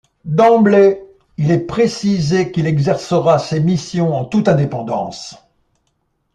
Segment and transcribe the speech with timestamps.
[0.25, 0.99] D’emblée,
[1.37, 5.35] il est précisé qu'il exercera ses missions en toute indépendance.